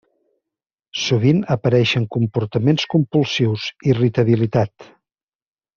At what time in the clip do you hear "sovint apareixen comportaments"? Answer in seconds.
1.01-2.89